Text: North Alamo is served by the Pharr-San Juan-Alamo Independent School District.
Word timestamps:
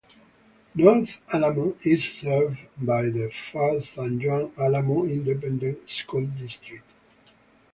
North 0.73 1.21
Alamo 1.31 1.75
is 1.83 2.13
served 2.13 2.65
by 2.81 3.03
the 3.11 3.29
Pharr-San 3.29 4.19
Juan-Alamo 4.19 5.03
Independent 5.05 5.87
School 5.87 6.25
District. 6.25 6.83